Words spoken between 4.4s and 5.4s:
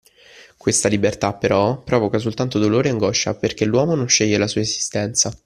sua esistenza